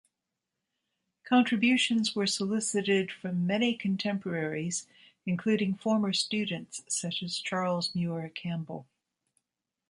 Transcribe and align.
Contributions 1.25 2.15
were 2.15 2.25
solicited 2.25 3.11
from 3.11 3.45
many 3.45 3.75
contemporaries, 3.77 4.87
including 5.27 5.75
former 5.75 6.11
students 6.11 6.81
such 6.87 7.21
as 7.21 7.37
Charles 7.37 7.93
Muir 7.93 8.27
Campbell. 8.29 8.87